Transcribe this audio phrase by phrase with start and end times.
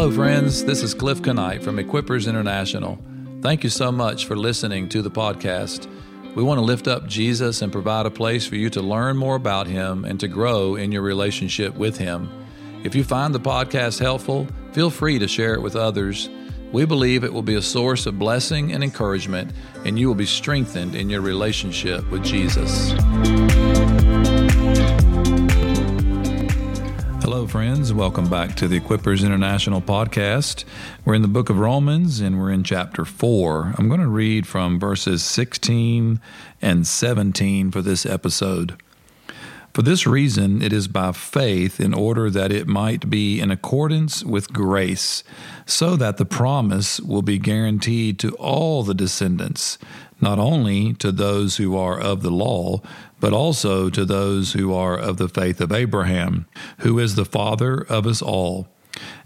[0.00, 0.64] Hello, friends.
[0.64, 2.98] This is Cliff Knight from Equippers International.
[3.42, 5.86] Thank you so much for listening to the podcast.
[6.34, 9.36] We want to lift up Jesus and provide a place for you to learn more
[9.36, 12.30] about him and to grow in your relationship with him.
[12.82, 16.30] If you find the podcast helpful, feel free to share it with others.
[16.72, 19.52] We believe it will be a source of blessing and encouragement,
[19.84, 22.94] and you will be strengthened in your relationship with Jesus.
[27.30, 27.92] Hello, friends.
[27.92, 30.64] Welcome back to the Equippers International podcast.
[31.04, 33.76] We're in the book of Romans and we're in chapter 4.
[33.78, 36.20] I'm going to read from verses 16
[36.60, 38.82] and 17 for this episode.
[39.72, 44.24] For this reason, it is by faith, in order that it might be in accordance
[44.24, 45.22] with grace,
[45.64, 49.78] so that the promise will be guaranteed to all the descendants,
[50.20, 52.80] not only to those who are of the law,
[53.20, 56.46] but also to those who are of the faith of Abraham,
[56.78, 58.66] who is the father of us all.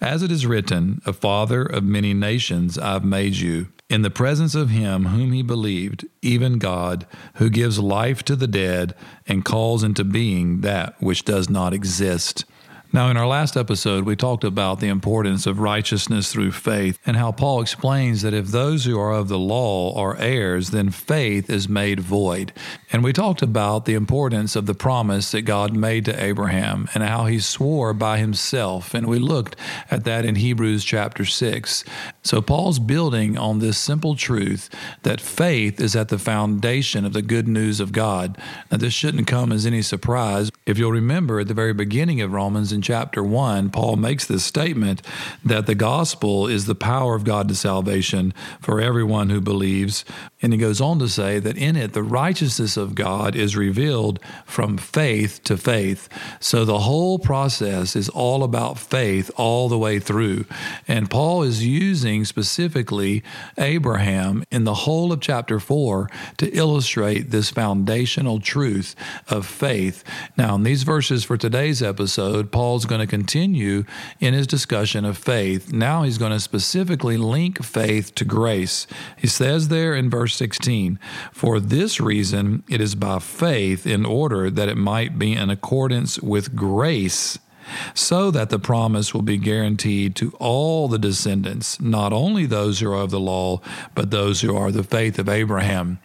[0.00, 4.54] As it is written, A father of many nations I've made you, in the presence
[4.54, 8.94] of him whom he believed, even God, who gives life to the dead
[9.28, 12.46] and calls into being that which does not exist.
[12.94, 17.16] Now, in our last episode, we talked about the importance of righteousness through faith and
[17.16, 21.48] how Paul explains that if those who are of the law are heirs, then faith
[21.48, 22.52] is made void.
[22.92, 27.02] And we talked about the importance of the promise that God made to Abraham and
[27.02, 28.92] how he swore by himself.
[28.92, 29.56] And we looked
[29.90, 31.84] at that in Hebrews chapter 6.
[32.24, 34.70] So, Paul's building on this simple truth
[35.02, 38.38] that faith is at the foundation of the good news of God.
[38.70, 40.50] Now, this shouldn't come as any surprise.
[40.64, 44.44] If you'll remember at the very beginning of Romans, in chapter 1, Paul makes this
[44.44, 45.02] statement
[45.44, 50.04] that the gospel is the power of God to salvation for everyone who believes.
[50.40, 54.20] And he goes on to say that in it, the righteousness of God is revealed
[54.46, 56.08] from faith to faith.
[56.38, 60.44] So the whole process is all about faith all the way through.
[60.86, 63.22] And Paul is using specifically
[63.56, 68.94] Abraham in the whole of chapter 4 to illustrate this foundational truth
[69.28, 70.04] of faith.
[70.36, 73.84] Now, in these verses for today's episode, Paul's going to continue
[74.20, 75.72] in his discussion of faith.
[75.72, 78.86] Now he's going to specifically link faith to grace.
[79.16, 80.98] He says there in verse 16,
[81.32, 86.18] For this reason it is by faith, in order that it might be in accordance
[86.20, 87.38] with grace
[87.94, 92.90] so that the promise will be guaranteed to all the descendants, not only those who
[92.90, 93.60] are of the law,
[93.94, 95.98] but those who are the faith of Abraham.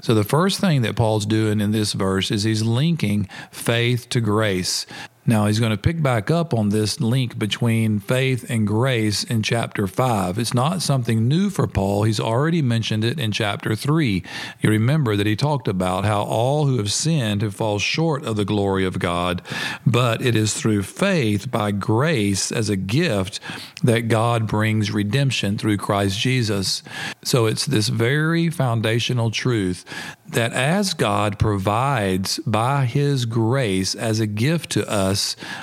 [0.00, 4.20] So, the first thing that Paul's doing in this verse is he's linking faith to
[4.20, 4.86] grace.
[5.24, 9.44] Now, he's going to pick back up on this link between faith and grace in
[9.44, 10.36] chapter 5.
[10.36, 12.02] It's not something new for Paul.
[12.02, 14.24] He's already mentioned it in chapter 3.
[14.60, 18.34] You remember that he talked about how all who have sinned have fallen short of
[18.34, 19.42] the glory of God,
[19.86, 23.38] but it is through faith by grace as a gift
[23.84, 26.82] that God brings redemption through Christ Jesus.
[27.22, 29.84] So it's this very foundational truth
[30.26, 35.11] that as God provides by His grace as a gift to us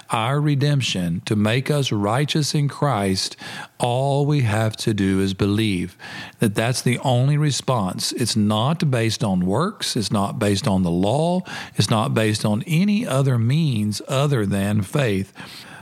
[0.09, 3.35] our redemption to make us righteous in Christ,
[3.79, 5.97] all we have to do is believe
[6.39, 8.11] that that's the only response.
[8.11, 11.41] It's not based on works, it's not based on the law,
[11.75, 15.33] it's not based on any other means other than faith.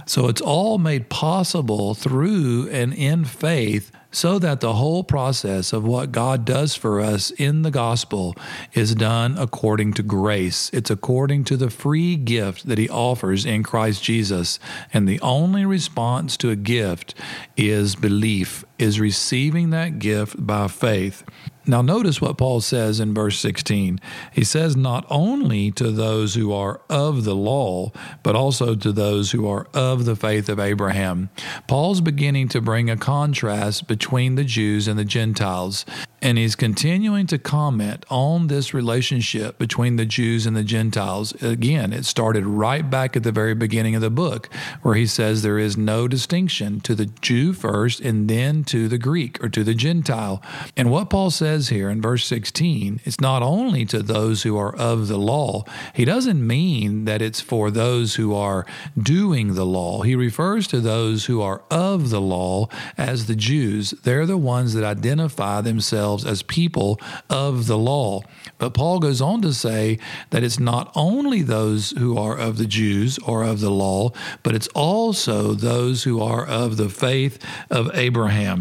[0.07, 5.83] So it's all made possible through and in faith so that the whole process of
[5.83, 8.35] what God does for us in the gospel
[8.73, 10.69] is done according to grace.
[10.71, 14.59] It's according to the free gift that He offers in Christ Jesus.
[14.93, 17.13] And the only response to a gift
[17.57, 21.23] is belief, is receiving that gift by faith.
[21.69, 23.99] Now, notice what Paul says in verse 16.
[24.31, 27.91] He says, Not only to those who are of the law,
[28.23, 31.29] but also to those who are of the faith of Abraham.
[31.67, 35.85] Paul's beginning to bring a contrast between the Jews and the Gentiles.
[36.21, 41.33] And he's continuing to comment on this relationship between the Jews and the Gentiles.
[41.43, 44.49] Again, it started right back at the very beginning of the book,
[44.81, 48.97] where he says there is no distinction to the Jew first and then to the
[48.97, 50.41] Greek or to the Gentile.
[50.75, 54.75] And what Paul says here in verse 16, it's not only to those who are
[54.75, 58.65] of the law, he doesn't mean that it's for those who are
[59.01, 60.01] doing the law.
[60.01, 62.67] He refers to those who are of the law
[62.97, 63.91] as the Jews.
[64.03, 66.99] They're the ones that identify themselves as people
[67.29, 68.21] of the law.
[68.57, 69.99] But Paul goes on to say
[70.31, 74.11] that it's not only those who are of the Jews or of the law,
[74.43, 78.56] but it's also those who are of the faith of Abraham.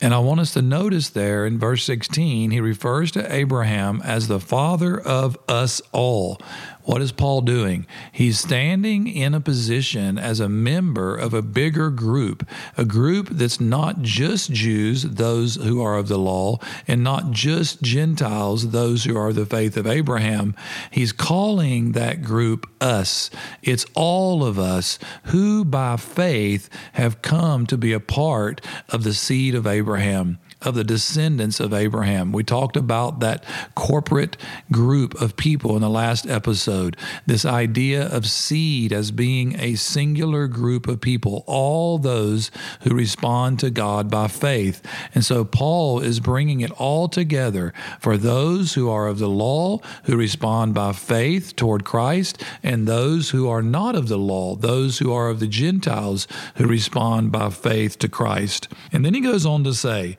[0.00, 4.28] And I want us to notice there in verse 16, he refers to Abraham as
[4.28, 6.38] the father of us all.
[6.84, 7.86] What is Paul doing?
[8.12, 12.46] He's standing in a position as a member of a bigger group,
[12.76, 17.80] a group that's not just Jews, those who are of the law, and not just
[17.80, 20.54] Gentiles, those who are the faith of Abraham.
[20.90, 23.30] He's calling that group us.
[23.62, 28.60] It's all of us who by faith have come to be a part
[28.90, 32.32] of the seed of Abraham of the descendants of Abraham.
[32.32, 33.44] We talked about that
[33.74, 34.36] corporate
[34.72, 36.96] group of people in the last episode.
[37.26, 42.50] This idea of seed as being a singular group of people, all those
[42.82, 44.82] who respond to God by faith.
[45.14, 49.78] And so Paul is bringing it all together for those who are of the law,
[50.04, 54.98] who respond by faith toward Christ, and those who are not of the law, those
[54.98, 56.26] who are of the Gentiles
[56.56, 58.68] who respond by faith to Christ.
[58.92, 60.16] And then he goes on to say,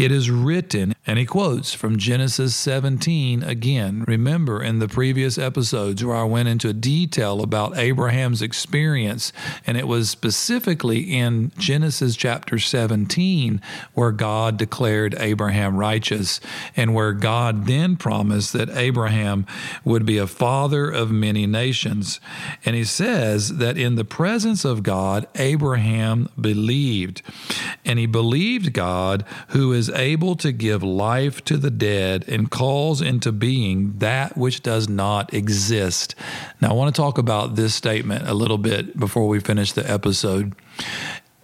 [0.00, 4.02] it is written, and he quotes from Genesis 17 again.
[4.08, 9.30] Remember in the previous episodes where I went into detail about Abraham's experience,
[9.66, 13.60] and it was specifically in Genesis chapter 17
[13.92, 16.40] where God declared Abraham righteous,
[16.74, 19.44] and where God then promised that Abraham
[19.84, 22.20] would be a father of many nations.
[22.64, 27.20] And he says that in the presence of God, Abraham believed,
[27.84, 33.32] and he believed God who able to give life to the dead and calls into
[33.32, 36.14] being that which does not exist.
[36.60, 39.88] Now, I want to talk about this statement a little bit before we finish the
[39.90, 40.54] episode.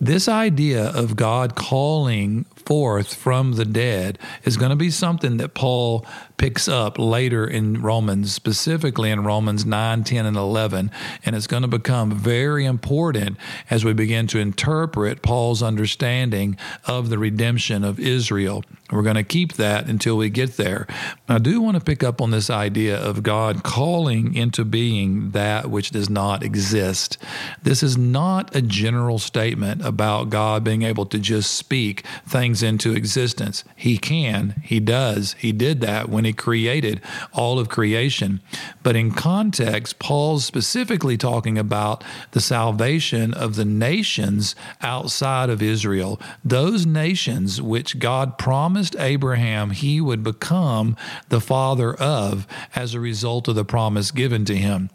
[0.00, 5.54] This idea of God calling forth from the dead is going to be something that
[5.54, 6.04] Paul
[6.37, 10.90] picks up later in Romans, specifically in Romans 9, 10, and 11.
[11.25, 13.38] And it's going to become very important
[13.70, 18.64] as we begin to interpret Paul's understanding of the redemption of Israel.
[18.90, 20.87] We're going to keep that until we get there.
[21.28, 25.70] I do want to pick up on this idea of God calling into being that
[25.70, 27.19] which does not exist.
[27.62, 32.94] This is not a general statement about God being able to just speak things into
[32.94, 33.65] existence.
[33.77, 37.00] He can, He does, He did that when He created
[37.33, 38.41] all of creation.
[38.83, 42.03] But in context, Paul's specifically talking about
[42.33, 50.00] the salvation of the nations outside of Israel, those nations which God promised Abraham he
[50.00, 50.97] would become
[51.29, 54.91] the father of as a result of the promise given to him.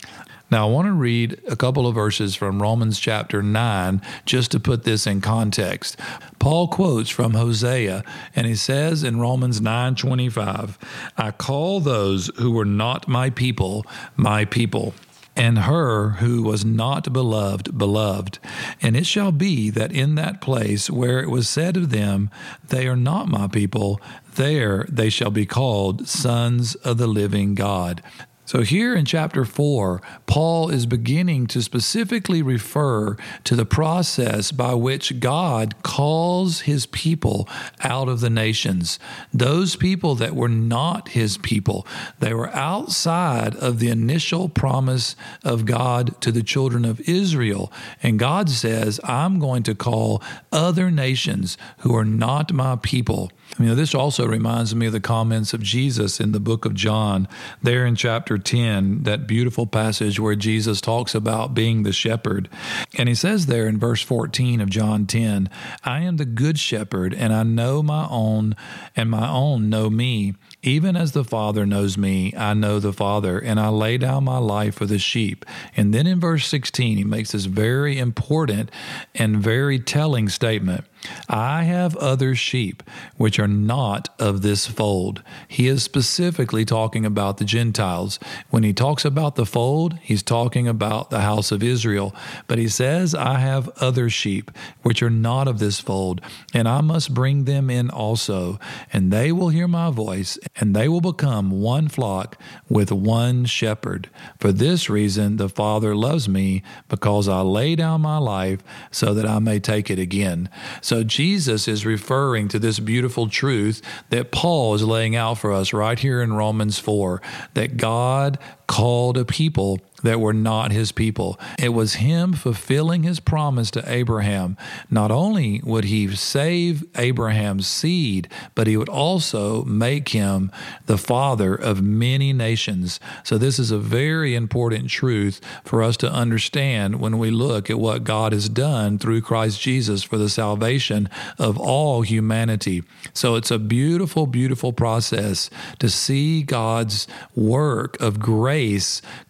[0.51, 4.59] Now, I want to read a couple of verses from Romans chapter 9 just to
[4.59, 5.97] put this in context.
[6.39, 8.03] Paul quotes from Hosea,
[8.35, 10.77] and he says in Romans 9:25,
[11.17, 13.85] "I call those who were not my people,
[14.17, 14.93] my people."
[15.33, 18.37] and her who was not beloved, beloved.
[18.81, 22.29] And it shall be that in that place where it was said of them,
[22.67, 24.01] They are not my people,
[24.35, 28.03] there they shall be called sons of the living God.
[28.51, 33.15] So, here in chapter 4, Paul is beginning to specifically refer
[33.45, 37.47] to the process by which God calls his people
[37.79, 38.99] out of the nations.
[39.33, 41.87] Those people that were not his people,
[42.19, 45.15] they were outside of the initial promise
[45.45, 47.71] of God to the children of Israel.
[48.03, 50.21] And God says, I'm going to call
[50.51, 53.31] other nations who are not my people.
[53.59, 56.73] You know, this also reminds me of the comments of Jesus in the book of
[56.73, 57.27] John,
[57.61, 62.49] there in chapter 10, that beautiful passage where Jesus talks about being the shepherd.
[62.97, 65.49] And he says there in verse 14 of John 10,
[65.83, 68.55] I am the good shepherd, and I know my own,
[68.95, 70.35] and my own know me.
[70.63, 74.37] Even as the Father knows me, I know the Father, and I lay down my
[74.37, 75.43] life for the sheep.
[75.75, 78.69] And then in verse 16, he makes this very important
[79.15, 80.85] and very telling statement.
[81.27, 82.83] I have other sheep
[83.17, 85.23] which are not of this fold.
[85.47, 88.19] He is specifically talking about the Gentiles.
[88.49, 92.15] When he talks about the fold, he's talking about the house of Israel.
[92.47, 94.51] But he says, I have other sheep
[94.83, 96.21] which are not of this fold,
[96.53, 98.59] and I must bring them in also,
[98.93, 102.37] and they will hear my voice, and they will become one flock
[102.69, 104.09] with one shepherd.
[104.39, 109.25] For this reason, the Father loves me, because I lay down my life so that
[109.25, 110.49] I may take it again.
[110.81, 115.73] So Jesus is referring to this beautiful truth that Paul is laying out for us
[115.73, 117.21] right here in Romans 4
[117.53, 118.37] that God
[118.71, 121.37] called a people that were not his people.
[121.59, 124.57] It was him fulfilling his promise to Abraham.
[124.89, 130.51] Not only would he save Abraham's seed, but he would also make him
[130.85, 132.99] the father of many nations.
[133.25, 137.77] So, this is a very important truth for us to understand when we look at
[137.77, 142.83] what God has done through Christ Jesus for the salvation of all humanity.
[143.13, 145.49] So, it's a beautiful, beautiful process
[145.79, 148.60] to see God's work of grace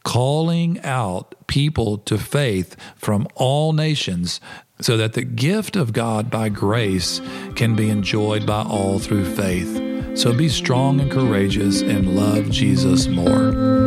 [0.03, 4.39] calling out people to faith from all nations
[4.79, 7.21] so that the gift of God by grace
[7.55, 10.17] can be enjoyed by all through faith.
[10.17, 13.80] So be strong and courageous and love Jesus more.